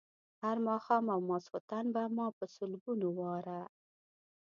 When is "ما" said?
2.15-2.27